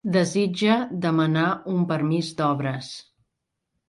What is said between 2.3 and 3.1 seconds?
d'obres.